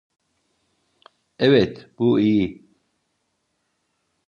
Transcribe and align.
Evet, 1.39 1.89
bu 1.99 2.19
iyi. 2.19 2.65